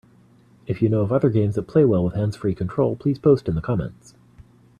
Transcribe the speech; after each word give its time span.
If 0.65 0.81
you 0.81 0.89
know 0.89 1.01
of 1.01 1.11
other 1.11 1.29
games 1.29 1.53
that 1.53 1.67
play 1.67 1.85
well 1.85 2.03
with 2.03 2.15
hands-free 2.15 2.55
control, 2.55 2.95
please 2.95 3.19
post 3.19 3.47
in 3.47 3.53
the 3.53 3.61
comments. 3.61 4.15